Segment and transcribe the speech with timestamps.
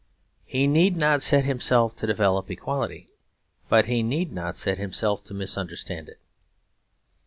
[0.45, 3.11] He need not set himself to develop equality,
[3.69, 6.17] but he need not set himself to misunderstand it.